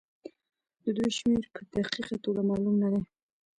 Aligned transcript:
د 0.83 0.85
دوی 0.97 1.11
شمېر 1.17 1.45
په 1.55 1.61
دقيقه 1.73 2.15
توګه 2.23 2.41
معلوم 2.49 2.75
نه 2.83 2.89
دی. 2.93 3.01